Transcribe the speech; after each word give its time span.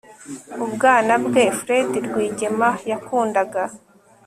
mu 0.57 0.65
bwana 0.73 1.13
bwe, 1.25 1.43
fred 1.59 1.89
rwigema 2.07 2.69
yakundaga 2.91 3.63